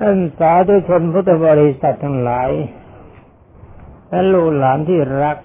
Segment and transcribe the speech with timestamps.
[0.00, 2.50] ท่านสาธุชนพุทธบริษัททั้งหลาย
[4.08, 5.38] และลูกหลานที่รัก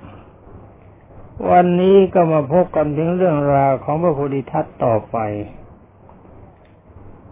[1.49, 5.17] วันนี้ก็มาพบกันถึงเรื่องราวของพระโพธิทัตต่อไป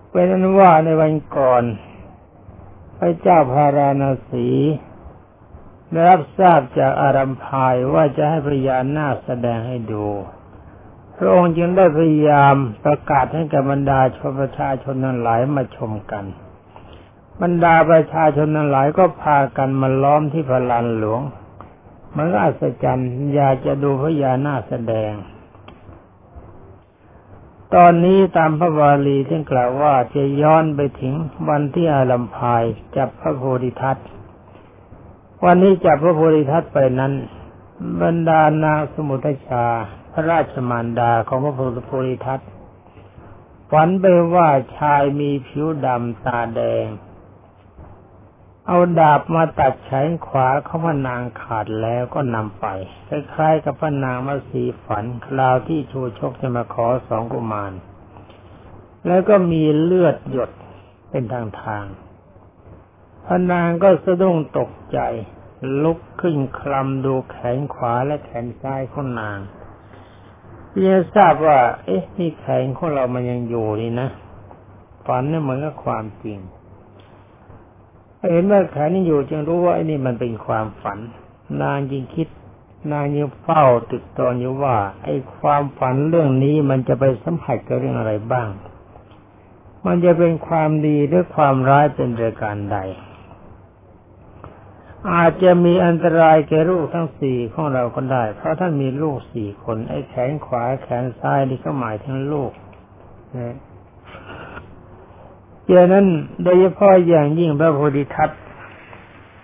[0.09, 1.63] เป็นนั้นว่าในวันก่อน
[2.97, 4.47] พระเจ้าพาราณสี
[5.91, 10.05] ได้รับทราบจากอารัมพายว่าจะให้พญานาคแสดงให้ดู
[11.17, 12.55] พระองค์จึงได้พยายาม
[12.85, 16.25] ประกาศให้กับบรรดาชนประชาชนนั้นหลายมาชมกัน
[17.41, 21.21] บรรดาประชาชนนั้นหลายก็พากันมาล้อมที่พลานหลวง
[22.15, 25.13] มันก็อัศจรรย์อยากจะดูพญานาแสดง
[27.75, 31.13] ตอนนี้ตามพระบาลีที่กล่าวว่าจะย้อนไปถึง
[31.49, 32.63] วันที่อารัมพาย
[32.95, 33.97] จับพระโพธิทัต
[35.45, 37.13] วันนี้จับพระโพธิทัตไปนั้น
[38.01, 39.65] บรรดานางสมุทชา
[40.13, 42.39] พระราชมารดาของพระโพธิทัต
[43.71, 46.85] ฝันไปว่าชายมีผิวดำตาแดง
[48.71, 52.65] เอาดาบมาตัดแขนขวาเขาพนางขาดแล้วก็นำไป
[53.07, 57.73] คล้ายๆกับพนางมาสีฝันคราวที่ชูชกจะมาขอสองกุมาร
[59.07, 60.51] แล้วก็มีเลือดหยด
[61.09, 61.85] เป็นทางทาง
[63.25, 64.99] พนางก็สะดุ้งตกใจ
[65.83, 69.39] ลุกขึ้นคลำดูแขนขวาและแขนซ้ายของนาง
[70.69, 74.09] เพียทราบว่า เอ๊ะนี่แขนของเรามันยังอยู่นี่นะ
[75.05, 76.39] ฝันนี่เหมือนกับความจริง
[78.31, 80.99] เห็นว่าแขนนี่อยู่จึงรู้ว่าไอ้นี่มันเป็นความฝัน
[81.61, 82.27] นางยิงคิด
[82.91, 88.49] นางยังเฝ้าตึกตอนอยู่ว่า ไอ้ความฝันเรื่องนี้มันจะไปสัมผัสกับเรื่องอะไรบ้าง
[89.85, 92.77] มันจะเป็นความดีหรือความร้ายเป็นรายการใด
[95.13, 102.51] อาจจะมีอันตรายแก่ลูกทั้งสี่ของเราก็ได้ เพราะท่านมีลูกสี่คน ไอ้แขนขวาแขนซ้ายนี่ก็หมายถึงลูก
[103.37, 103.55] นะ
[105.71, 106.07] เจนั้น
[106.43, 108.29] โดยเฉพาะอย่างยิ่งพระโพธิทัต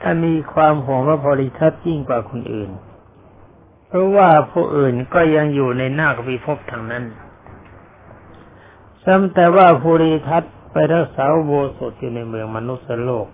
[0.01, 2.69] ถ้ามีความห่วงพระโพธิทัตยิ่งกว่าคนอื่น
[3.87, 7.03] เพราะว่าผู้อื่นก็ยังอยู่ในหน้ากพิภพทางนั้น
[9.03, 13.27] ซ้ำแต่ว่าโพธิทัตไปรักษาโบสถอยู่ในเมืองมนุษย์โลก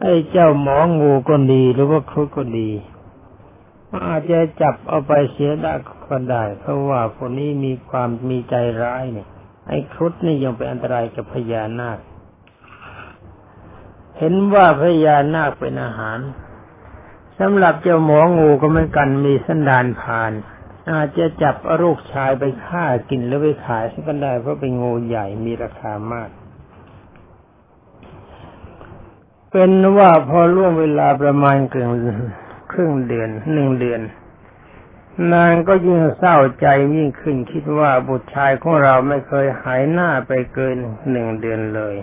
[0.00, 2.70] ไอ้เจ้าหมองูก็ดีหรือว่าครุฑก็ดี
[4.08, 5.72] อาจจะจับเอาไปเสียได้
[6.06, 9.28] ก็ได้ เพราะว่าคนนี้มีความมีใจร้ายเนี่ย
[9.68, 11.98] ไอ้ครุฑนี่ยังเป็นอันตรายกับพญานาค
[14.18, 16.18] เห็นว่าพญานาคเป็นอาหาร
[17.38, 20.32] สำหรับเจ้าหมองูก็เหมือนกันมีสันดานผ่าน
[20.90, 26.30] อาจจะจับอรูกชายไปฆ่ากินหรือไปขายก็ได้เพราะเป็นงูใหญ่มีราคามาก
[29.50, 31.88] เป็นว่าพอล่วงเวลาประมาณเกือบ
[32.72, 34.00] ครึ่งเดือนหนึ่งเดือน
[35.32, 40.76] นางก็ยิ่งเศร้าใจยิ่งขึ้นคิดว่าบุตรชายของเราไม่เคยหายหน้าไปเกิน
[41.10, 41.96] หนึ่งเดือนเลย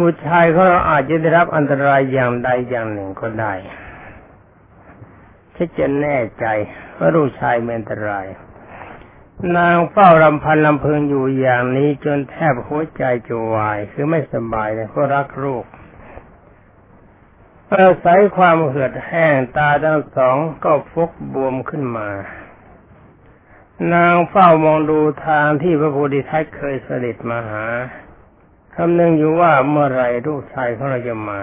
[0.00, 3.54] บุตรชายของเราอาจจะได้รับอันตรายอย่างใดอย่างหนึ่งก็ได้
[5.54, 6.46] ถ้าจะแน่ใจ
[6.98, 8.26] ว่าลูกชายมีอันตราย
[9.56, 15.64] นางเฝ้ารำพันลำพึงอยู่อย่างนี้จนแทบหัวใจจะวาย คือไม่สบายเลยเพราะรักลูก
[17.80, 22.08] อาศัยความเหือดแห้งตาทั้งสองก็ฟกบวมขึ้นมา
[23.92, 27.64] นางเฝ้ามองดูทางที่พระโพธิทัตเคยเสด็จมาหา
[28.74, 31.40] คำนึงอยู่ว่าเมื่อไรลูกชายของเราจะมา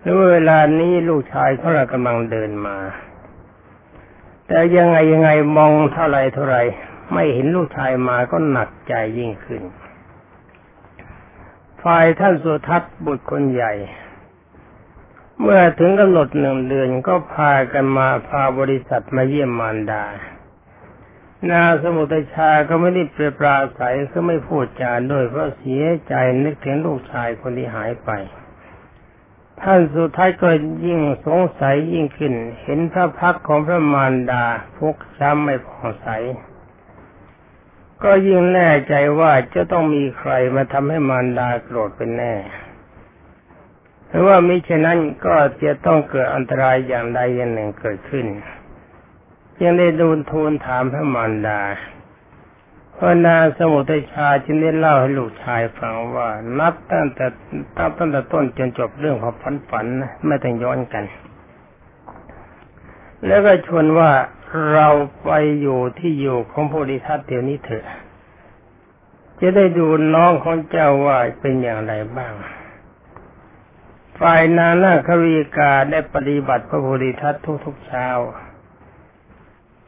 [0.00, 2.78] หรือเวลานี้ลูกชายของเรากำลังเดินมา
[4.48, 6.56] แต่ยังไงยังไงมองเท่าไรเท่าไร
[7.12, 9.62] ไม่เห็นลูกชายมาก็หนักใจยิ่งขึ้น
[11.82, 13.72] ฝ่ายท่านสุทัศน์บุตรคนใหญ่
[15.44, 20.04] เมื่อถึงกำหนดหนึ่งเดือนก็พากันมาพาบริษัทมาเยี่ยมมารดา
[21.50, 26.14] นาสมุทชาก็ไม่ได้เปรปราศัยก็ไม่พูดจาด้วยเพราะเสียใจ
[26.44, 28.10] นึกถึงลูกชายคนที่หายไป
[29.60, 30.50] ท่านสุดท้ายก็
[30.86, 34.44] ยิ่งสงสัยยิ่งขึ้น เห็นพระพักของพระมารดา
[34.76, 36.08] พกช้ำไม่ผ่องใส
[38.02, 42.34] ก็ยิ่งแน่ใจว่าจะต้องมีใครมาทำให้มารดาโกรธเป็นแน่
[44.12, 48.26] หรือว่ามิฉะนั้นก็จะต้องเกิดอันตรายอย่างใดอย่างหนึ่งเกิดขึ้น
[49.62, 51.60] ยังได้ดูทูลถามพระมารดา
[52.96, 56.28] พระนาสมุทัยชาจึงได้เล่าให้ลูกชายฟังว่า
[56.58, 57.26] นับตั้งแต่
[57.76, 59.86] ตั้งตั้งแต่ต้นจนจบเรื่องของฝันฝัน
[60.26, 61.04] ไม่ต้องย้อนกัน
[63.26, 64.10] แล้วก็ชวนว่า
[64.72, 64.88] เรา
[65.24, 65.30] ไป
[65.60, 67.84] อยู่ที่อยู่ของโพธิทัตเดี๋ยวนี้เถอะ
[69.40, 72.32] จะได้ดูน้องของเจ้าว่าเป็นอย่างไรบ้าง
[74.26, 77.34] ฝ่ายนานาควีกาได้ปฏิบัติพระโพธิทัต
[77.64, 78.06] ทุกๆเช้า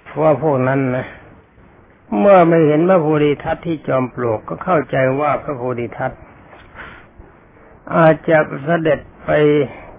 [0.05, 1.07] เพราะว่าพวกนั้นนะ
[2.19, 6.13] เมื่อไม่เห็นพระโพธิทัตที่จอมปลวกก็เข้าใจว่าพระโพธิทัต
[7.97, 9.31] อาจจะเสด็จไป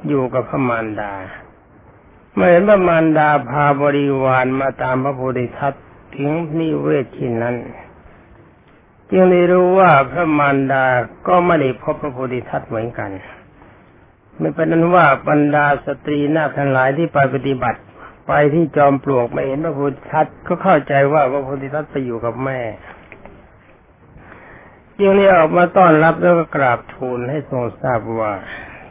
[0.08, 1.14] อยู่กับพระมารดา
[2.36, 5.74] เมื่อเห็นพระมารดาพาบริวารมาตามพระโพธิทัต
[6.16, 7.56] ถึงนิเวศที่นั้น
[9.12, 10.86] จึงได้รู้ว่าพระมารดา
[11.28, 13.12] ก็ไม่ได้พบพระโพธิทัตเหมือนกัน
[14.40, 17.80] ไม่เป็นนั้นว่าบรรดาสตรีหน้าทั้งหลายที่ไปปฏิบัติ
[18.28, 22.60] ไปที่จอมปลวกไม่เห็นพระโพธิทัตก็เข้าใจว่าพระโพธิทัตไปอยู่กับแม่
[25.00, 28.34] จึงได้ออกมาต้อนรับแล้วก็กราบทูลให้ทรงทราบว่า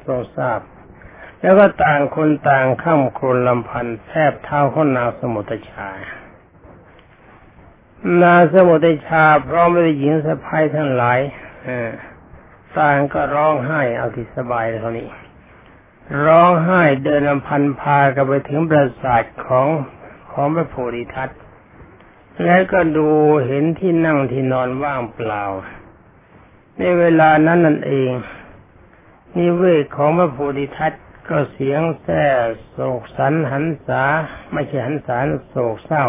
[0.06, 0.60] ทรงทราบ
[1.40, 5.88] แล้วก็ต่างคนต่างข้ามโคลนลำพันแทบเท้าข้นางสมุทชา
[8.22, 11.20] นาสมุทชาพร้อมด้วยหญิงสะพ้ายทั้งหลาย
[12.78, 15.08] ต่างก็ร้องไห้เอาที่สบายเท่านี้
[16.24, 19.68] ร้องไห้เดินลำพันพากันไปถึงปราสาทของ
[20.32, 21.30] ของพระโพธิทัต
[22.44, 23.08] แล้วก็ดู
[23.46, 25.42] เห็นที่นั่งที่นอนว่างเปล่า
[26.78, 28.10] ในเวลานั้นนั่นเอง
[29.36, 30.92] นิเวศของพระโพธิทัต
[31.28, 32.24] ก็เสียงแส่
[32.70, 34.02] โศกสันหันษา
[34.52, 35.16] ไม่ใช่หันษา
[35.48, 36.06] โศกเศร้า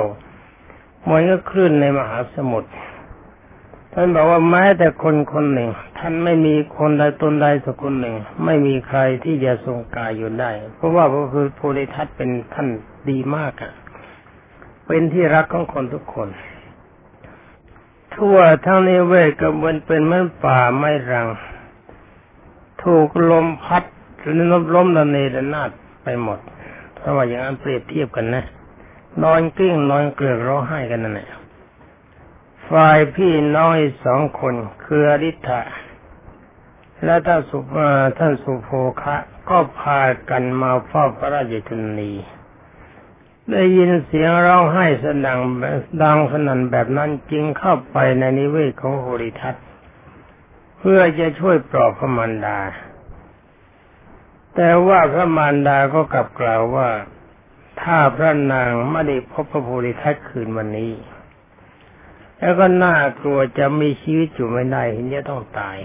[1.01, 2.71] เหมือนก็คลื่นในมหาสมุทร
[3.94, 5.69] ท่านบอกว่าแม้แต่คนคนหนึ่ง
[6.07, 8.16] ท่านไม่มีคนใดตนใดสักคนหนึ่ง
[8.46, 11.25] ไม่มีใครที่จะทรงกายอยู่ได้ เพราะว่าพระ
[11.56, 12.68] โพธิทัตเป็นท่าน
[13.10, 13.74] ดีมากอะ
[14.88, 16.30] เป็นที่รักของคนทุกคน
[18.16, 21.28] ทั่วทั้งนี้เวทกับมันเป็นเหมือนป่าไม้รัง
[22.84, 23.84] ถูกลมพัด
[24.19, 25.69] หรือลมล้มระเนระนาด
[26.04, 26.40] ไปหมด
[26.96, 28.46] เพราะว่าอย่างนั้นเปรียบเทียบกันนะ
[29.24, 31.30] นอนกิ้งนอนเกลือกร้องไห้กันนั่นแหละ
[32.69, 34.54] ฝ่ายพี่น้อยสองคน
[34.84, 35.62] คืออริ t ะ
[37.03, 37.57] และท่านสุ
[38.19, 38.69] ท่านสุโภ
[39.01, 39.15] คะ
[39.50, 42.12] ก็พากันมาเฝ้าพระราชชนี
[43.51, 45.39] ได้ยินเสียงร้องไห้สนัง
[46.01, 49.56] ดังสนั่นแบบนั้นจึงเข้าไปในนิเวศของโหริทัต
[50.80, 52.59] เพื่อจะช่วยปลอบพระมารดา
[54.56, 56.89] แต่ว่าพระมารดาก็กลับกล่าวว่า
[57.81, 60.94] ถ้าพระนางไม่ได้พบพระโพธิทัตคืนวันนี้
[62.39, 65.77] แล้วก็น่ากลัวจะมีชีวิตอยู่ไม่ได้เห็นจะต้องตาย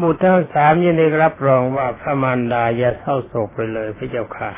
[0.00, 4.50] บุตรทั้งสามยังได้รับรองว่าพระมารดาอย่าเศร้าโศกไปเลยพระเจ้าค่ะ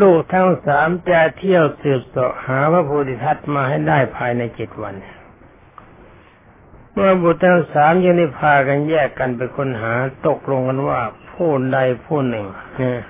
[0.00, 4.94] ลูกทั้งสามจะเที่ยวสืบสาะหาพระโพธิทัตมาให้ได้ภายในเจ็ดวัน
[6.92, 9.92] เมื่อบุตรทั้งสามยังได้พากันแยกกันไปค้นหา
[10.26, 11.00] ตกลงกันว่า
[11.32, 12.46] ผู้ใดผู้หนึ่ง
[12.80, 13.02] นะ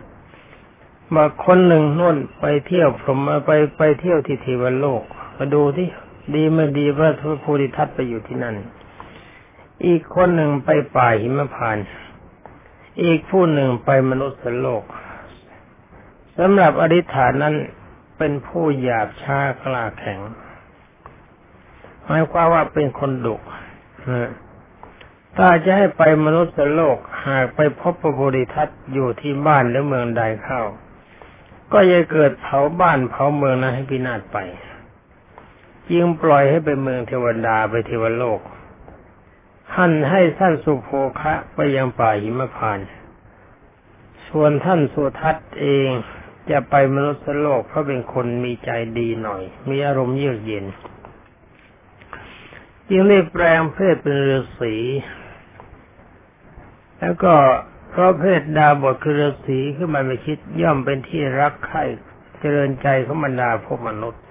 [1.14, 5.02] มาคนหนึ่งน่นไปเที่ยวพรหมไปไปเที่ยวที่เทวโลก
[5.36, 5.88] มาดูที่
[6.34, 7.10] ดีไม่ดีพระ
[7.40, 8.56] โพธิทัตไปอยู่ที่นั่น
[9.86, 11.78] อีกคนหนึ่งไปป่าหิมพาน
[13.04, 14.84] อีกผู้หนึ่งไปมนุษย์โลก
[16.38, 17.54] สำหรับอริฐานนั้น
[18.18, 20.20] เป็นผู้หยาบช้ากล้าแข็ง
[22.04, 23.36] หมายความว่าเป็นคนดุ
[25.36, 26.98] ถ้าจะให้ไปมนุษย์โลก
[27.28, 30.62] หากไปพบพระโพธิทัตอยู่ที่บ้านหรือเมืองใดเข้า
[31.72, 34.38] ก็จะเกิดเผาบ้านเผาเมืองนั้นให้พินาศไป
[35.92, 38.40] ยิงปล่อยให้ไปเมืองเทวดาไปเทวโลก
[39.74, 40.88] ท่านให้ท่านสุโภ
[41.20, 42.78] คะไปยังป่าหิมพาน
[44.28, 45.88] ส่วนท่านสุทัศน์เอง
[46.50, 50.64] จะไปมนุษย์โลกเพราะเป็นคนมีใจดีหน่อย มีอารมณ์เยือกเย็น
[52.88, 54.74] จึงได้แปลงเพศเป็นฤาษี
[57.00, 57.34] แล้วก็
[57.90, 61.82] เพราะเพศดาบทคือฤาษีขึ้นมาไม่คิดย่อมเป็นที่รักใคร่
[62.40, 64.22] เจริญใจของบรรดาพวกมนุษย์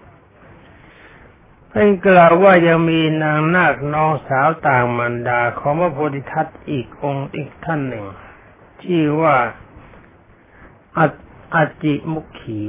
[1.73, 8.05] เพิ่งกล่าวว่ายังมีนางนาคน้องสาวต่างมันดาของพระโพธิทัตอีกองค์อีกท่านหนึ่ง
[8.83, 9.35] ชื่อว่า
[11.55, 12.61] อัจจิมุขี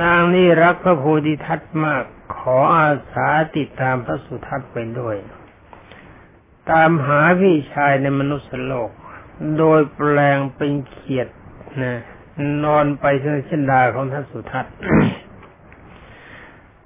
[0.00, 2.02] นางนี่รักพระโพธิทัตมาก
[2.36, 5.16] ขออาสาติดตามพระสุทัตไปด้วย
[6.70, 8.90] ตามหาพี่ชายในมนุษย์โลก
[9.58, 11.28] โดยแปลงเป็นเขียด
[11.82, 11.98] นะ
[12.64, 14.66] นอนไปเชิญชนดาของท่านสุทัต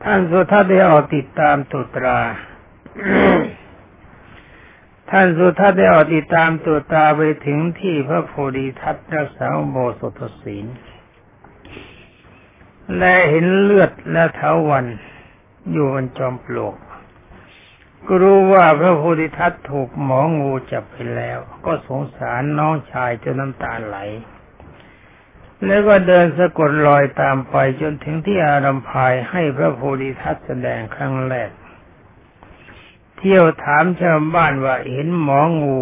[0.05, 2.19] ท่านสุทัตได้ออกติดตามตุตรา
[5.11, 10.67] ท่านสุทัศน์ได้ออกติดตามตัวตาไปถึงที่พระโพธิทัตรักษาโบสถศีล
[12.99, 14.87] และเห็นเลือดและเท้าวัน
[15.73, 16.77] อยู่บนจอมปลวก
[18.07, 23.99] ก็รู้ว่าพระโพธิทัตถูกหมองูจับไปแล้ว ก็สงสารน้องชายจนน้ำตาไหล
[25.67, 31.51] แล้วก็เดินสะกดรอยตามไปจนถึงที่อารัมพายให้พระโพธิทัตแสดงครั้งแรก
[33.17, 35.81] เที่ยวถามชาวบ้านว่าเห็นหมองู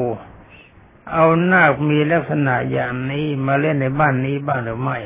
[1.12, 4.98] เอานาคมีลักษณะอย่างนี้มาเล่นในบ้านนี้บ้างหรือไม่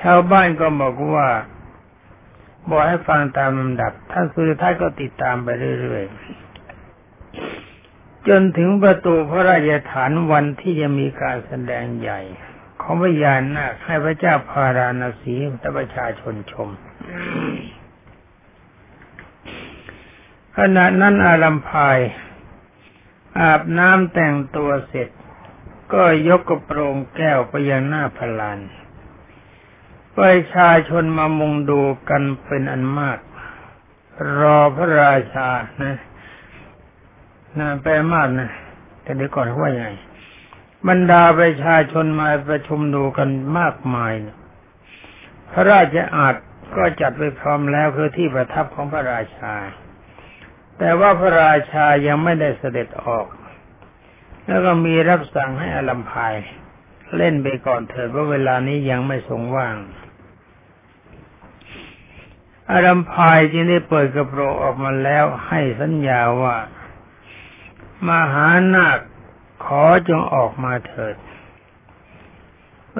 [0.00, 1.28] ชาวบ้านก็บอกว่า
[2.68, 5.48] บอกให้ฟังตามลำดับ ท่านสุริทัตก็ติดตามไป
[5.80, 12.20] เรื่อยๆ จนถึงประตูพระราชฐานวันที่จะมีการแสดงใหญ่
[12.82, 16.68] ของพญานาคให้พระเจ้าพาราณสีและประชาชนชม
[20.58, 21.98] ขณะนั้นอารัมพาย
[23.40, 25.08] อาบน้ำแต่งตัวเสร็จ
[25.92, 28.58] ก็ยกกระโปรงแก้วไปยังหน้าพลาน
[30.18, 33.18] ประชาชนมามุงดูกันเป็นอันมาก
[34.38, 35.48] รอพระราชา
[35.82, 35.96] นะ
[37.58, 38.50] นะแปลมากนะ
[39.02, 39.88] แต่เดี๋ยวก่อนว่ายังไง
[40.88, 44.36] บรรดาประชาชนมาประชุมดูกันมากมายนะ
[45.52, 46.34] พระราชอาณ
[46.76, 49.54] ก็จัดไว้พร้อมแล้วคือที่ประทับของพระราชา
[50.78, 53.26] แต่ว่าพระราชายังไม่ได้เสด็จออก
[54.46, 56.34] แล้วก็มีรับสั่งให้อลัมพาย
[57.16, 59.76] เล่นไปก่อนเถิดว่าเวลานี้ยังไม่ทรงว่าง
[62.70, 66.56] อารัมพายจึงได้เปิดกระโปรงออกมาแล้วให้สัญญาว่า
[68.08, 68.98] มหานาค
[69.64, 71.16] ขอจงออกมาเถิด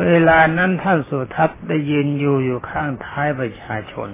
[0.09, 4.11] เวลานั้นท่านสุทัศน์ได้ยืนอยู่อยู่ข้างท้ายประชาชน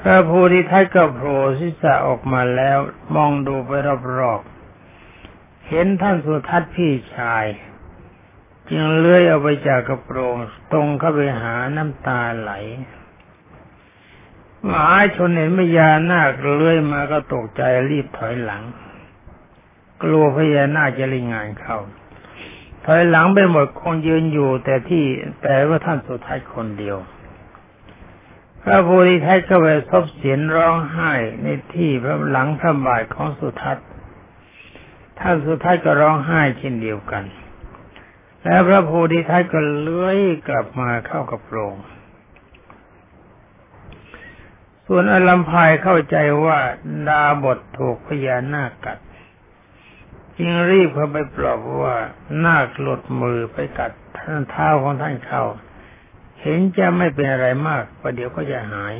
[0.00, 2.78] พระภูริทัตก็โผล่ศีรษะออกมาแล้ว
[3.14, 3.70] มองดูไป
[4.18, 7.44] รอบๆ เห็นท่านสุทัศน์พี่ชาย
[8.70, 10.36] จึงเลื้อยเอาไปจากกระโปรง
[10.72, 12.52] ตรงเข้าไปหาน้ำตาไหล
[14.68, 18.62] มหาชนเห็นพญานาคเลื้อยมาก็ตกใจรีบถอยหลัง
[20.04, 21.78] กลัวพญานาคจะลิงงานเข้า
[22.84, 25.04] ถอยหลังไปหมดคงยืนอยู่ แต่ที่
[25.42, 26.96] แต่ว่าท่านสุทัศน์คนเดียว
[28.62, 33.86] พระภูริทัตก็ไปซบเสียงร้องไห้ในที่พระหลังพระบาทของสุทัศน์
[35.18, 37.24] ท่านสุทัศน์ก็ร้องไห้เช่นเดียวกัน
[38.42, 40.18] แล้วพระภูริทัตก็เลื้อย
[40.48, 41.74] กลับมาเข้ากับโรง
[44.86, 46.58] ส่วนอลัมพายเข้าใจว่า
[47.08, 48.98] ดาบทถูกพญานาคกัด
[50.36, 51.96] จึงรีบเข้าไปปลอบว่า
[52.44, 55.42] นาคหลุดมือไปกัดท่านเท้าของท่านเขา
[56.40, 58.94] เห็นจะไม่เป็นอะไรมากประเดี๋ยวก็จะหาย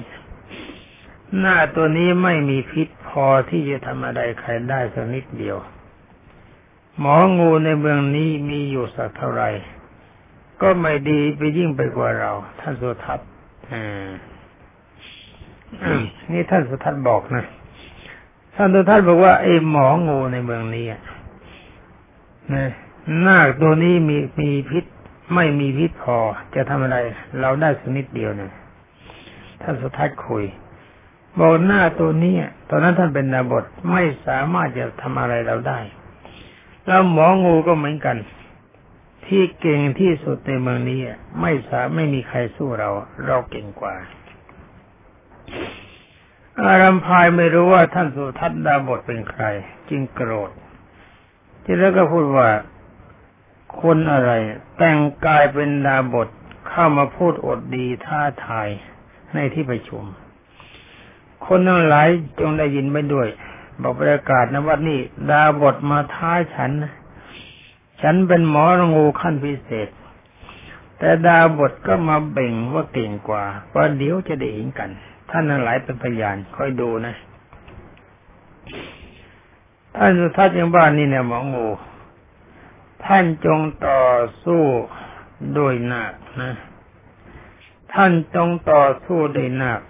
[1.38, 5.56] หน้าตัวนี้ไม่มีพิษพอที่จะทำอะไรใครได้สักนิดเดียว
[6.98, 9.50] หมองูในเมืองนี้มีอยู่สักเท่าไหร่
[10.62, 13.28] ก็ไม่ดีไปยิ่งไปกว่าเรา ท่านสุทัศน์
[16.32, 17.44] นี่ท่านสุทัศน์บอกนะ
[18.54, 20.86] ท่านสุทัศน์บอกว่าไอ้หมองูในเมืองนี้
[22.52, 22.70] นะ
[23.26, 24.84] นาคตัวนี้มีมีพิษ
[25.34, 26.18] ไม่มีพิษพอ
[26.54, 26.96] จะทำอะไร
[27.40, 28.52] เราได้สักนิดเดียวเนี่ย
[29.62, 30.44] ท่านสุทัศน์คุย
[31.38, 32.34] บอกหน้าตัวนี้
[32.70, 35.78] ตอนนั้นท่านเป็นนาบทไม่สามารถจะทำอะไรเราได้
[36.86, 38.16] แล้วหมองูก็เหมือนกัน
[39.26, 41.00] ที่เก่งที่สุดในเมืองนี้
[41.40, 42.90] ไม่สาไม่มีใครสู้เรา
[43.26, 43.94] เราเก่งกว่า
[46.62, 49.44] อารัมพายไม่รู้ว่าท่านสุทัศน์ดาบทเป็นใคร
[49.88, 50.50] จึงโกรธ
[51.64, 52.48] ที่แล้วก็พูดว่า
[53.80, 54.32] คนอะไร
[54.76, 56.28] แต่งกายเป็นดาบท
[56.68, 58.68] เข้ามาพูดอดดีท้าทาย
[59.34, 60.04] ในที่ประชุม
[61.46, 62.08] คนทั้งหลาย
[62.40, 63.28] จงได้ยินไปด้วย
[63.82, 66.70] บอกประกาศนะว่านี่ดาบทมาท้าฉัน
[68.02, 69.88] ฉันเป็นหมองูขั้นพิเศษ
[70.98, 73.44] แต่ดาบทก็มาเบ่งว่าเก่งกว่า
[73.74, 74.90] ว่าเดี๋ยวจะได้เห็นกัน
[75.30, 77.14] ท่านทั้งหลายเป็นพยานคอยดูนะ
[79.96, 81.66] ท่านสุทัศน์ยังบ้านนี่เนี่ยหมองู
[83.06, 84.02] ท่านจงต่อ
[84.44, 84.62] สู้
[85.54, 86.52] โดยนาคนะ
[87.94, 89.80] ท่านจงต่อสู้โดยนาค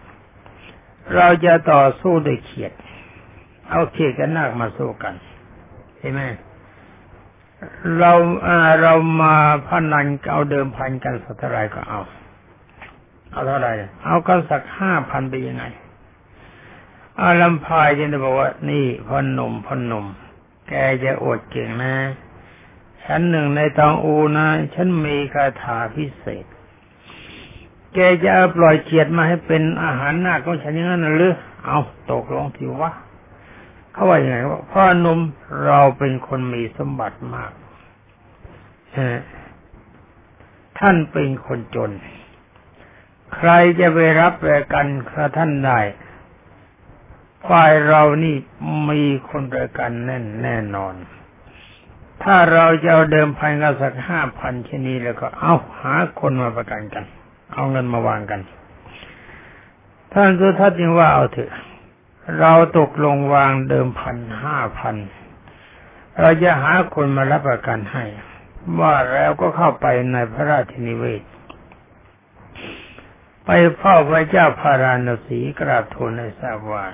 [1.15, 2.73] เราจะต่อสู้โดยเขียด
[3.71, 5.15] เอาเขียดกับนาคมาสู้กัน
[5.99, 6.21] เห็นไหม
[7.99, 8.13] เรา
[8.83, 9.35] เรามา
[9.67, 12.01] พันนันเอาเดิมพันกันสักเท่าไรก็เอา
[13.33, 13.69] เอาเท่าไร
[14.05, 15.65] เอากันสักห้าพันไปยังไง
[17.21, 20.07] อาลัมพายจะได้บอกว่า นี่พ่อหนุ่มพ่อหนุ่ม
[20.69, 20.73] แก
[21.05, 21.95] จะอดเก่งนะ
[23.05, 26.45] ฉันหนึ่งในตองอูนะ ฉันมีคาถาพิเศษ
[27.95, 31.33] แกจะปล่อยเกียดมาให้เป็นอาหารหน้าของฉันอย่างนั้นหรือ
[31.65, 31.79] เอา
[32.11, 32.91] ตกลงทีวะ
[33.93, 35.19] เขาว่าอย่างไงว่าพ่อหนุ่ม
[35.65, 37.53] เราเป็นคนมีสมบัติมาก
[40.79, 41.91] ท่านเป็นคนจน
[43.35, 45.81] ใครจะไปรับแรกันคระท่านได้
[47.49, 48.37] ฝ่ายเรานี่
[48.91, 50.95] มีคนประกันแน่นแน่นอน
[52.23, 57.05] ถ้าเราจะเอาเดิมพันกันสักห้าพันชนีแล้วก็เอาหาคนมาประกันกัน
[57.53, 58.41] เอาเงินมาวางกัน
[60.13, 61.53] ท่านสุทัศน์จึงว่าเอาเถอะ
[62.39, 64.97] เราตกลงวางเดิมพันห้าพัน
[66.21, 68.05] เราจะหาคนมารับประกันให้
[68.81, 71.23] ว่าแล้วก็เข้าไปในพระราชนิเวศ
[73.45, 76.85] ไปเฝ้าพระเจ้าพาราณสีกราบทูลในทราบว่า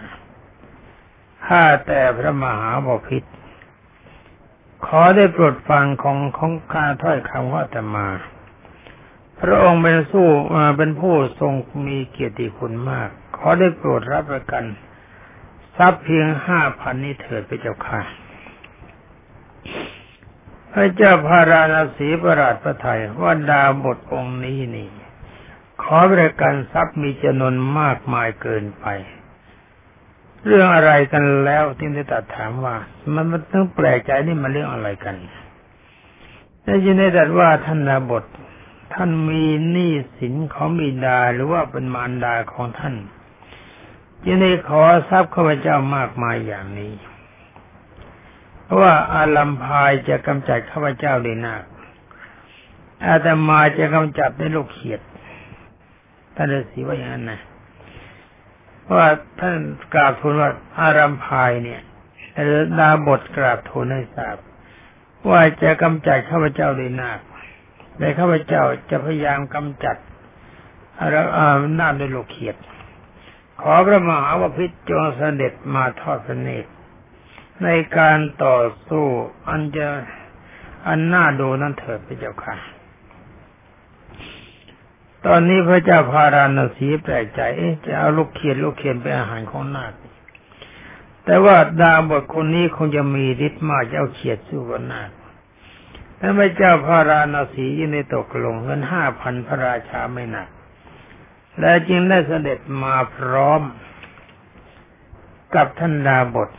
[1.47, 3.31] ข้าแต่พระมหาบพิตร
[4.87, 8.09] ขอได้โปรดฟังของของข้าถ้อยคำว่าจะมา
[9.41, 10.29] พระองค์เป็นสู้
[10.79, 11.53] เป็นผู้ทรง
[11.87, 14.65] มีเกียรติคุณมาก ขอได้โปรดรับประกัน
[15.77, 18.01] ทรัพย์เพียงห้าพันนี้เถิดไปเจ้าค่ะ
[20.73, 24.91] พระเจ้าพาราณสีประหลาดพระไทยว่าดาบทองค์นี้นี่
[25.83, 28.87] ขอบริการทรัพย์มีจำนวนมากมายเกินไป
[30.47, 32.77] เรื่องอะไรกันแล้วที่ได้ตัดถามว่า
[33.15, 35.17] มันมันต้องแปลกใจนี่มันเรื่องอะไรกัน
[36.65, 38.25] ได้ยินได้ตัดว่าท่านดาบท
[38.95, 42.95] ท่านมีหนี้สินของบิดาหรือว่าเป็นมารดาของท่าน
[44.25, 46.93] ยินได้ขอทรัพย์ข้าพเจ้ามากมายอย่างนี้
[48.63, 51.65] เพราะว่าอาลัมพายจะกำจัดข้าพเจ้าได้นาค
[53.07, 55.01] อาตมาจะกำจัดในลูกเขียด
[56.35, 57.41] ท่านฤาษีว่าอย่างนั้นนะ
[58.95, 59.07] ว่า
[59.41, 59.59] ท่าน
[59.95, 61.81] กราบทูลว่าอารัมพายเนี่ย
[62.79, 64.37] ดาบทกราบทูลให้ทราบ
[65.29, 67.21] ว่าจะกำจัดข้าพเจ้าได้นาค
[67.99, 69.97] แต่ข้าพเจ้าจะพยายามกำจัด
[71.01, 71.23] อารา
[71.81, 72.57] นาคด้วยลูกเขียด
[73.61, 76.71] ขอพระมหาวพิตรจงเสด็จมาทอดพระเนตร
[77.65, 77.69] ใน
[77.99, 79.07] การต่อสู้
[79.49, 79.87] อันจะ
[80.87, 82.55] อันน่าดูนั่นเถิดพระเจ้าค่ะ
[85.27, 87.41] ตอนนี้พระเจ้าพาราณสีแปลกใจ
[87.87, 89.93] จะเอาลูกเขียนลูกเขียนเป็นอาหารของนาค
[91.25, 95.11] แต่ว่าดาบทคนนี้คงจะมีฤทธิ์มากจะเอาเขียดสู้กับนาค
[96.17, 100.49] แต่พระเจ้าพาราณสียินในตกลงเงินห้าพันพระราชาไม่หนัก
[101.61, 103.61] และจึงได้เสด็จมาพร้อม
[105.55, 106.51] กับท่านดาบท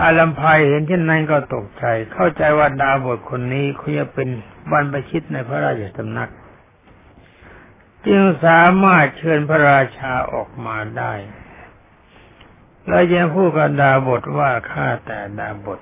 [0.00, 4.28] อาลัมพายเห็นเช่นนั้นก็ตกใจ เข้าใจว่าดาบทคนนี้เขาจะเป็น
[4.70, 6.30] บรรพชิตในพระราชสำนัก
[8.06, 11.14] จึงสามารถเชิญพระราชาออกมาได้
[12.88, 15.80] และยังพูดกับดาบทว่าข้าแต่ดาบท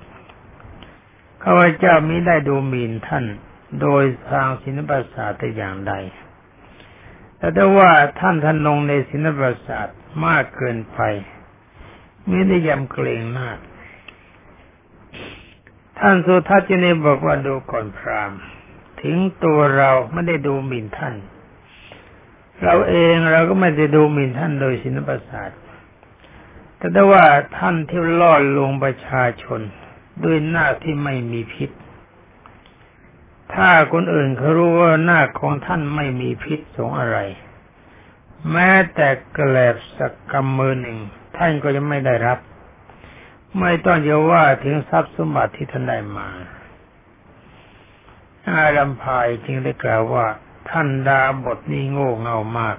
[1.43, 3.25] ข้าพเจ้ามิได้ดูหมิ่นท่าน
[3.81, 5.93] โดยทางศิลปศาสตร์แต่อย่างใด
[7.37, 10.99] แต่ถ้าว่าท่านท่านลงในศิลปศาสตร์มากเกินไป
[12.29, 13.49] มิได้ยำเกรงหน้า
[15.99, 18.31] ท่านสุทัศน์จะนี่บอกว่าดูก่อนพราม
[19.01, 21.15] ถึงตัวเราไม่ได้ดูหมิ่นท่าน
[22.63, 25.49] เราเองเราก็ไม่ได้ดูหมิ่นท่านโดยสินประสาท
[26.77, 27.25] แต่ได้ว่า
[27.57, 29.61] ท่านที่ล่อลวงประชาชน
[30.23, 31.69] ด้วยหน้าที่ไม่มีพิษ
[33.53, 37.17] ถ้าคนอื่นเขารู้ว่าหน้าของท่านไม่มีพิษสงอะไร
[38.51, 40.97] แม้แต่กระแลบสักกำมือหนึ่ง
[41.37, 42.39] ท่านก็ยังไม่ได้รับ
[43.59, 46.29] ไม่ต้องจะว่าถึงทรัพย์สมบัติที่ท่านได้มา
[48.49, 50.27] อารัมพายจึงได้กล่าวว่า
[50.69, 52.77] ท่านดาบทนี้โง่เง่ามาก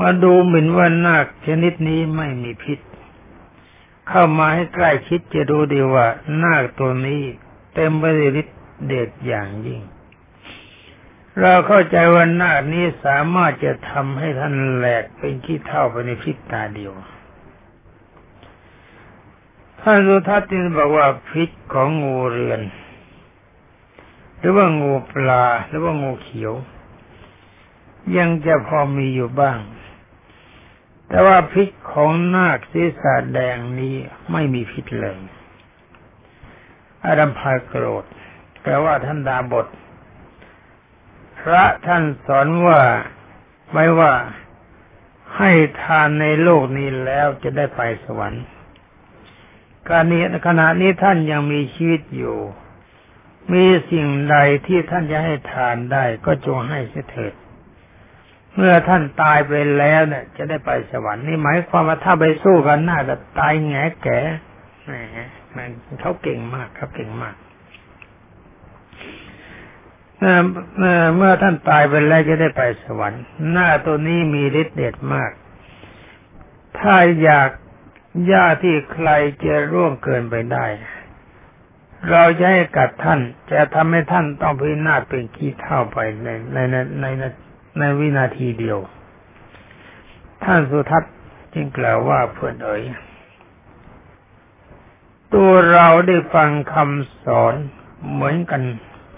[0.00, 2.78] มาดูเหมือนว่านาคชนิดนี้ไม่มีพิษ
[4.08, 6.06] เข้ามาให้ใกล้คิดจะดูดีว่า
[6.44, 7.22] นาคตัวนี้
[7.74, 9.80] เต็มไปด้วยฤทธิ์เดชอย่างยิ่ง
[11.40, 16.92] เราเข้าใจว่านาคนี้สามารถจะทำให้ท่านแหลกเป็นขี้เท่าไปในพริบตาเดียว
[19.80, 22.60] ท่านสุทัศน์จึงบอกว่าพิษของงูเรือน
[24.42, 26.52] หรือว่างูปลา หรือว่างูเขียว
[28.18, 29.58] ยังจะพอมีอยู่บ้าง
[31.08, 33.96] แต่ว่าพิษของนาคศีรษะแดงนี้
[34.32, 35.18] ไม่มีพิษเลย
[37.04, 38.04] อาดัมพายโกรธ
[38.62, 39.66] แปลว่าท่านดาบท
[41.40, 42.80] พระท่านสอนว่า
[43.70, 44.12] ไว้ว่า
[45.36, 45.50] ให้
[45.82, 48.44] ทานในโลกนี้แล้วจะได้ไปสวรรค์
[49.88, 52.38] การนี้ขณะนี้ท่านยังมีชีวิตอยู่
[53.52, 57.32] มีสิ่งใดที่ท่านจะให้ทานได้ก็จงให้เสถิด
[58.54, 64.18] เมื่อท่านตายไปแล้วเนี่ย จะได้ไปสวรรค์นี่หมายความว่าถ้าไปสู้กันหน้าจะตายแงแก่
[64.86, 64.92] แหม
[65.56, 67.36] มันเขาเก่งมากเขาเก่งมาก
[71.16, 75.30] เมื่อท่านตายไปแล้วจะได้ไปสวรรค์ หน้าตัวนี้มีฤทธิ์เด็ดมาก
[76.78, 77.50] ถ้าอยาก
[78.30, 79.08] ญาที่ใคร
[79.44, 80.66] จะร่วงเกินไปได้
[82.10, 87.24] เราจะให้กัดท่าน จะทำให้ท่านต้องพินาศเป็นขี้เท่าไปในในในใน
[87.78, 88.78] ในวินาทีเดียว
[90.44, 91.14] ท่านสุทัศน์
[91.54, 92.82] จึงกล่าวว่าเพื่อนเอ๋ย
[95.34, 97.54] ตัวเราได้ฟังคำสอน
[98.12, 98.62] เหมือนกัน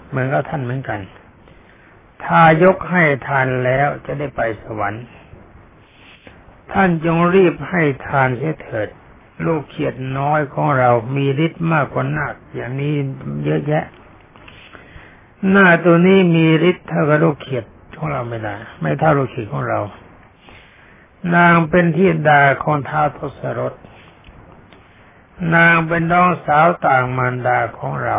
[0.09, 0.99] เหมือนกับท่านเหมือนกัน
[2.23, 5.05] ถ้ายกให้ทานแล้วจะได้ไปสวรรค์
[6.73, 8.89] ท่านจงรีบให้ทานเสียเถิด
[9.45, 12.93] ลูกเขียดน้อยของเรามีฤทธิ์มากกว่านาคอย่างนี้
[13.45, 13.85] เยอะแยะ
[15.49, 17.65] หน้าตัวนี้มีฤทธิ์เท่ากับลูกเขียด
[17.97, 19.79] ของเราไม่ได้ ไม่เท่าลูกเขียดของเรา
[21.35, 23.73] นางเป็นที่ดาของท้าทศรถ
[25.55, 28.17] นางเป็นน้องสาวต่างมารดาของเรา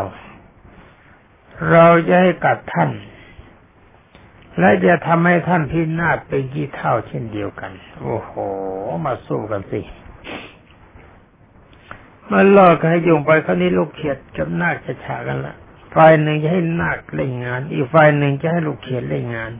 [1.71, 2.91] เราจะให้กัดท่าน
[4.59, 8.33] และจะทำให้ท่านพินาศเป็นกี่เท่าเช่นเดียวกัน โอ้โห
[9.05, 9.81] มาสู้กันสิ
[12.33, 15.57] มันล่อกันให้ยุงไปคราวนี้ลูกเขียดกับนาคจะฉากันละ
[15.95, 19.53] ฝ่ายหนึ่งจะให้นาคเล่นงาน อีกฝ่ายหนึ่งจะให้ลูกเขียดเล่นงาน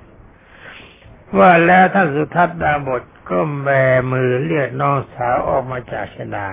[1.39, 3.69] ว่าแล้วท่านสุทัศน์ดาบทก็แบ
[4.13, 6.49] มือเรียกน้องสาวออกมาจากชดา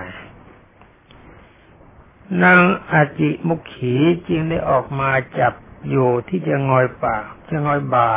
[2.42, 3.94] นางอาจิมุขี
[4.28, 5.54] จึงได้ออกมาจับ
[5.90, 8.08] อยู่ที่จะงอยปากจะงอยบา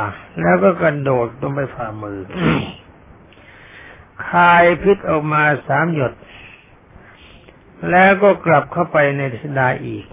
[0.41, 2.19] แล้วก็กระโดดลงไปฝ่ามือ
[4.29, 6.13] คายพิษออกมาสามหยด
[7.91, 10.05] แล้วก็กลับเข้าไปในสดาอีก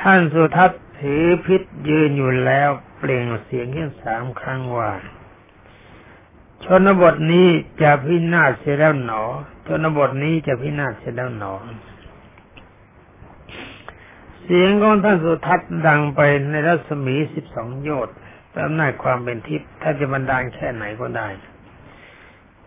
[0.00, 4.92] ท่านสุทัศน์ถือพิษยืนอยู่แล้วเปล่งเสียงขึ้นสามครั้งว่า
[6.64, 7.48] ชนบทนี้
[7.82, 9.22] จะพินาศเสียแล้วหนอ
[9.66, 11.54] ชนบทนี้จะพินาศเสียแล้วหนอ
[14.42, 16.20] เสียงของท่านสุทัศน์ดังไป
[16.50, 18.16] ในรัศมีสิบสองโยชน์
[18.54, 21.28] ตามหน้าความเป็นทิพย์ถ้าจะบรรดาลแค่ไหนก็ได้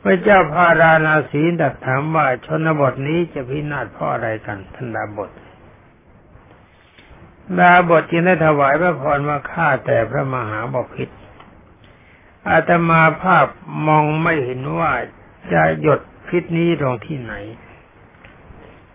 [0.03, 5.29] พระเจ้าพาราณาสีดักถามว่าชนบทนี้จะพินาศเพราะอะไรกันท่านดาบท
[7.59, 11.15] ดาบทจึงได้ถวายพระพรว่าข้าแต่พระมหาบพิตร
[12.49, 13.45] อาตมาภาพ
[13.87, 14.91] มองไม่เห็นว่า
[15.53, 17.33] จะหยดพิษนี้ลงที่ไหน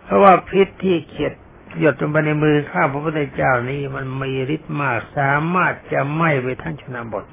[0.03, 1.35] เพราะว่าพิษที่เขียด
[1.81, 7.25] หยดลงไปในมือข้าพระพุทธเจ้านี้มันมีฤทธิ์มากสามารถจะไหม้ไปทั้งชนบท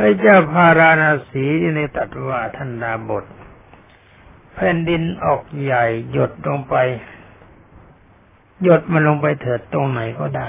[0.00, 3.24] พระเจ้าพาราณสีในตัดว่าท่านดาบท
[4.54, 6.76] แผ่นดินออกใหญ่หยดลงไป
[8.62, 10.48] หยดมันลงไปเถิดตรงไหนก็ได้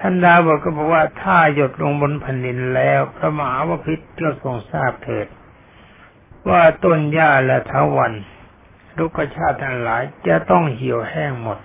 [0.00, 5.26] ท่านดาบทก็บอกว่าถ้าหยดลงบนแผ่นดินแล้วพระมหาวพิตรก็ทรงทราบเถิด
[6.48, 8.12] ว่าต้นหญ้าและเทวัน
[8.96, 11.58] ทุกชาติทั้งหลายจะต้องเหี่ยวแห้งหมด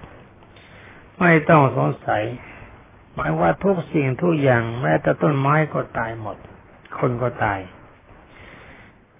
[1.19, 2.23] ไม่ต้องสงสัย
[3.13, 6.37] หมายว่าทุกสิ่งทุกอย่างแม้แต่ต้นไม้ก็ตายหมด
[6.99, 7.59] คนก็ตาย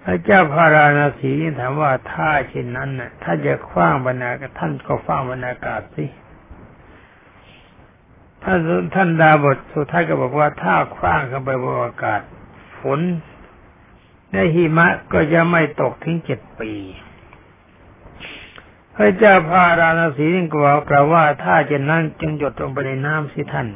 [0.04, 4.30] พระเจ้าพาราณสีถามว่าถ้าเช่นนั้นน่ะ ถ้าจะคว้างบรรณา
[4.60, 6.06] ท่านก็คว้างบรรณากาศสิ
[8.44, 8.60] ท่าน
[8.96, 12.22] ท่านดาบทสุดท้ายก็บอกว่าถ้าคว้างเข้าไปบนอากาศ
[12.80, 13.00] ฝน
[14.34, 16.72] ในหิมะก็จะไม่ตกถึงเจ็ดปี
[18.96, 23.68] พระเจ้าพาราณสีจึงกล่าวกล่าวว่าถ้าเช่นนั้นจึงหยดลงไปในน้ำสิท่าน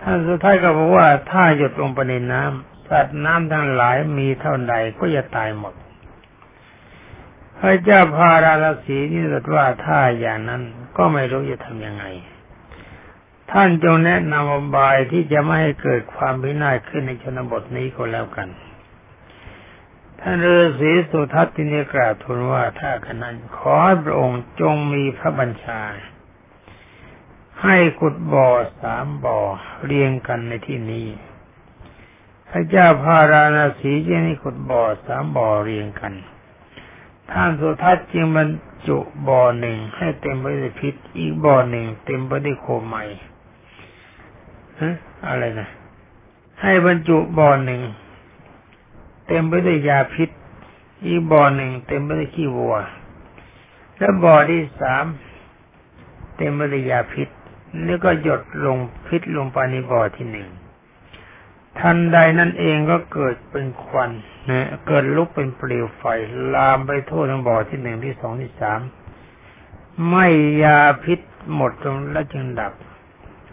[0.00, 5.74] ท่านสุดท้ายก็บอกว่าถ้าหยดลงไปในน้ำสัตว์น้ำทั้งหลายมีเท่าใดก็จะตายหมด
[7.58, 10.62] พระเจ้าพาราณสีนี่ตรัสว่าถ้าอย่างนั้น
[10.96, 12.04] ก็ไม่รู้จะทำยังไง
[13.52, 18.48] ท่านจงแนะนำอบายที่จะไม่ให้เกิดความพินาศขึ้นในชนบทนี้ก็แล้วกัน
[20.24, 25.80] ท่านฤาษีสุทัศน์ที่นี้กราบทูลว่าถ้าขนั้นขอให้พระองค์จงมีพระบัญชา
[27.62, 28.48] ให้ขุดบ่อ
[28.80, 29.38] สามบ่อ
[29.84, 31.08] เรียงกันในที่นี้
[32.50, 36.14] พระเจ้าพาราณสีจึงให้ขุดบ่อสามบ่อเรียงกัน
[37.30, 38.48] ท่านสุทัศน์จึงบรร
[38.88, 42.96] จุบ่อหนึ่งให้เต็มไปด้วยพิษ อีกบ่อหนึ่งเต็มไปด้วยโคไม
[44.80, 44.94] ฮะ
[45.28, 45.68] อะไรนะ
[46.62, 47.80] ให้บรรจุบ่อหนึ่ง
[49.26, 50.28] เต็มไปด้วยยาพิษ
[51.06, 52.76] อีกบ่อหนึ่งเต็มไปด้วยขี้วัว
[53.98, 55.04] และบ่อที่สาม
[56.36, 57.28] เต็มไปด้วยยาพิษ
[57.84, 60.48] แล้วก็หยดลงพิษลงไปในบ่อที่หนึ่ง
[61.78, 64.10] ทันใดนั่นเองก็เกิดเป็นควัน
[64.50, 66.02] นะเกิดลุกเป็นเปลวไฟ
[66.54, 68.80] ลามไปทั่วทั้งบ่อที่หนึ่งที่สองที่สาม
[70.10, 70.26] ไม่
[70.62, 71.20] ยาพิษ
[71.54, 72.72] หมดตรงแล้วจึงดับ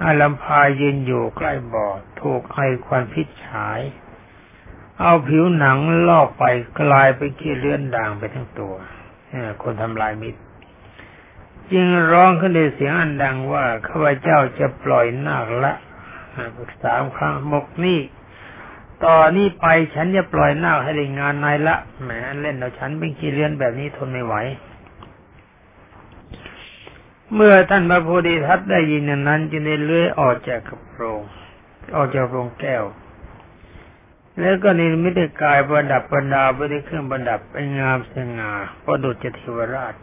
[0.04, 1.88] อาลัมพายืนอยู่ใกล้บ่อ
[2.22, 3.80] ถูกไอควันพิษฉาย
[5.02, 6.44] เอาผิวหนังลอกไป
[6.80, 8.74] กลายไปขี้เลื่อนด่างไปทั้งตัว
[9.62, 10.42] คนทำลายมิตร
[11.72, 15.74] จึงร้องขึ้นในเสียงอันดังว่าข้าพเจ้าจะปล่อยนาคละ
[16.84, 18.00] สามครั้งมกนี่
[19.04, 22.10] ต่อนนี้ไปฉันจะปล่อยนาคให้ได้งานนายละแหม
[22.42, 24.36] เล่นเอาฉันเป็นขี้เลื่อนแบบนี้ทนไม่ไหว
[27.34, 31.22] เมื่อท่านพระโพธิทัตได้ยินนั้นจึงได้เลื้อยออกจากกระโปรง
[31.96, 32.84] ออกจากโรงแก้ว
[34.40, 38.52] แล้วก็นิมิตกายประดับประดาไปด้วยเครื่องประดับเป็นงามสง่า
[38.84, 39.94] ประดุจเทวราช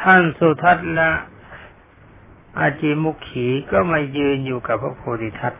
[0.00, 1.10] ท่านสุทัศนะ
[2.58, 5.54] อาจีมุขีก็มายืนอยู่กับพระโพธิทัต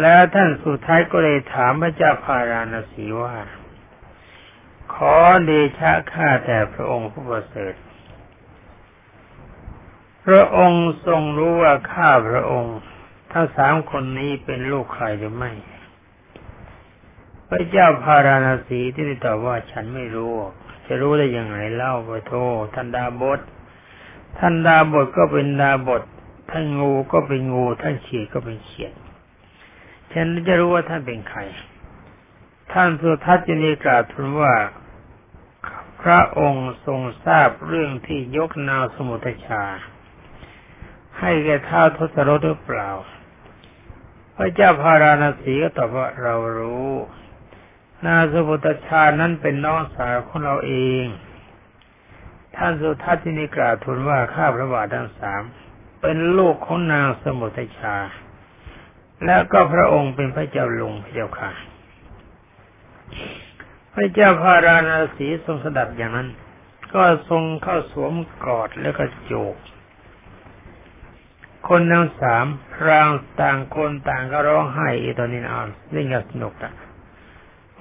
[0.00, 3.34] แล้วท่านสุทัศน์ก็เลยถามพระเจ้าพาราณสีว่า
[4.94, 5.14] ขอ
[5.44, 7.74] เดชะข้าแต่พระองค์ผู้ประเสริฐ
[10.26, 12.76] พระองค์ทรงรู้ว่าข้าพระองค์
[13.32, 15.52] ทั้งสามคนนี้เป็นลูกใครหรือไม่
[17.48, 20.32] พระเจ้าพาราณสีที่ได้ตอบว่าฉันไม่รู้
[20.86, 22.32] จะรู้ได้ยังไงเล่าไปโท
[22.74, 23.40] ท่านดาบท
[24.38, 26.02] ท่านดาบทก็เป็นดาบท
[26.50, 28.92] ท่านงูก็เป็นงู ท่านเฉียดก็เป็นเฉียด
[30.12, 31.40] ฉันจะรู้ว่าท่านเป็นใคร
[32.72, 34.54] ท่านสุทัศน์จะนีกราบทูลว่า
[36.02, 39.62] พระองค์ทรงทราบเรื่องที่ยกนาวสมุทชา
[41.18, 42.90] ให้แก่ท้าทศรถหรือเปล่า
[44.36, 46.90] พระเจ้าพาราณสีก็ตอบว่าเรารู้
[48.04, 51.04] นาสมุทชานั้นเป็นน้องสาวของเราเอง
[52.56, 55.42] ท่านสุทัศน์ที่นิกราทูลว่าข้าพระบาททั้งสาม
[56.00, 57.96] เป็นลูกของนางสมุทชา
[59.26, 61.50] แล้วก็พระองค์เป็นพระเจ้าลุงพระเจ้าค่ะ
[63.94, 66.28] พระเจ้าพาราณสีทรงสดับอย่างนั้น
[66.94, 68.12] ก็ทรงเข้าสวม
[68.44, 69.56] กอดแล้วก็โจก
[71.68, 72.44] คนทั้งสาม
[72.74, 73.08] พราง
[73.40, 76.72] ต่างคนต่างก็ร้องไห้อีตอนนี้อ่านนี่ก็สนุกอะ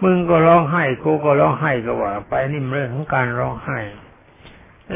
[0.03, 3.79] มึงก็ร้องไห้กูก็ร้องไห้ก็ว่า ไปนี่เรื่องของการร้องไห้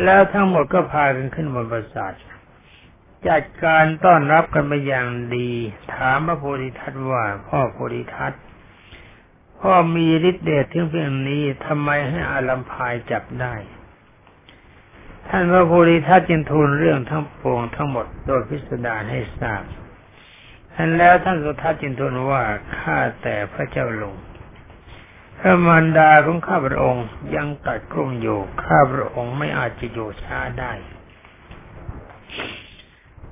[0.04, 2.14] แล้วทั้งหมดก็พากันขึ้นบนปราสาท
[3.28, 5.50] จัดการต้อนรับกันไปอย่างดี
[5.94, 8.34] ถามพระโพธิทัตว่า พ่อโพธิทัต
[9.60, 13.54] พ่อมีฤทธิ์เดชถึงเพียงนี้ทำไมให้อาลัมพายจับได้
[15.28, 19.64] ท่านพระโพธิทัตจึงทูลเรื่องทั้งปวงทั้งหมดโดยพิสดารให้ทราบ
[20.74, 22.44] ท่านแล้วท่านสุทัศน์จึงทูลว่า
[22.78, 24.16] ข้าแต่พระเจ้าลง
[25.40, 30.72] พระมารดาของข้าพระองค์ยังตัดกลุ่มอยู่ข้าพระองค์ไม่อาจจะอยู่ช้าได้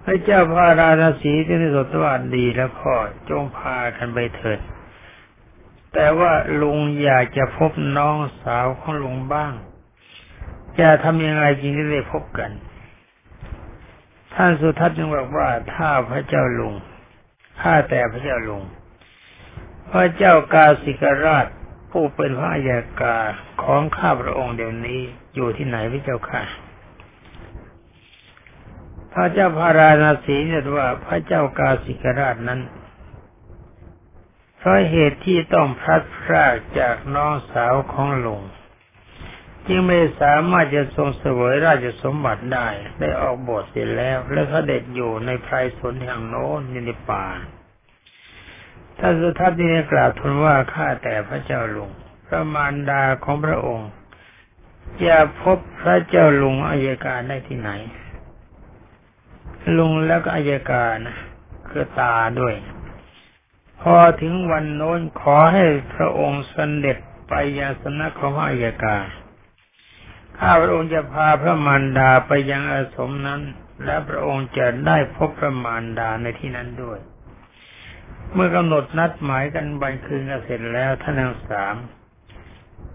[0.04, 2.94] พระเจ้าพาราณสีที่นิสตว่าดีแล้วพ่อ
[3.30, 4.60] จงพากันไปเถิด
[5.94, 9.54] แต่ว่าลุงอยากจะพบน้องสาวของลุงบ้าง
[10.80, 12.52] จะทำยังไงจริงจะได้พบกัน
[14.34, 16.74] ท่านสุทัศน์จึงบอกว่าถ้าพระเจ้าลุง
[17.62, 18.64] ข้าแต่พระเจ้าลุง
[19.92, 21.48] พระเจ้ากาสิกราช
[21.92, 23.18] ผู้เป็นพระอัยกา
[23.64, 25.02] ของข้าพระองค์เดี๋ยวนี้
[25.36, 26.42] อยู่ที่ไหนพระเจ้าค่ะ
[29.14, 32.62] พระเจ้าพาราณสีเรียกว่าพระเจ้ากาสิกราชนั้น
[34.58, 38.44] เพราะเหตุที่ต้องพลัดพรากจากน้องสาวของหลวง
[39.68, 42.68] จึงไม่สามารถจะทรงเสวยราชสมบัติได้
[43.00, 47.26] ได้ออกบทเสร็จแล้ว และเขาเด็ดอยู่ในไพรสนแห่งโน้นในป่า
[49.00, 51.92] ท่านสุทัศน์นี้กล่าวทูลว่าข้าแต่พระเจ้าลุง
[52.28, 53.90] พระมารดาของพระองค์
[55.06, 57.72] จะพบพระเจ้าลุงอายการได้ที่ไหน
[59.78, 60.96] ลุงแล้วก็อายการ
[61.70, 62.56] คือตาด้วย
[63.82, 66.98] พอถึงวันโน้นขอให้พระองค์สเสด็จ
[67.30, 69.04] ไปยังสนักของอายการ
[70.40, 73.42] ข้าพระองค์จะพาพระมารดาไปยังอาสมนั้น
[73.86, 77.00] และพระองค์จะได้พบพระมารดาในที่นั้นด้วย
[78.34, 81.76] เมื่อกำหนดนัดหมายกันบันคืนกันเสร็จแล้วท่านทั้งสาม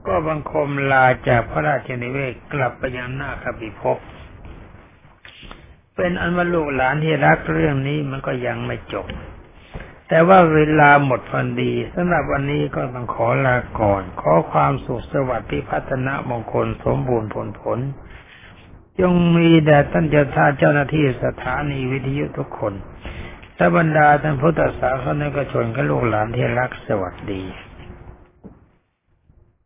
[0.06, 3.98] ก็บังคมลาจากพระราชนิเวศกลับไปยังหน้าคบิภพ
[5.96, 9.06] เป็นอันว่าลูกหลานที่รักเรื่องนี้มันก็ยังไม่จบ
[10.08, 17.78] แต่ว่าเวลาหมดพอดีสำหรับวันนี้ก็ต้องขอลาก่อน ขอความสุขสวัสดิ์พิพัฒนมงคลสมบูรณ์ผลผล
[19.00, 22.74] จงมีแด่ท่านเจ้าท่าเจ้าหน้าที่สถานีวิทยุทุกคน
[23.56, 27.42] และบรรดาท่านพุทธศาสนิกชนกับลูกหลานที่รักสวัสดี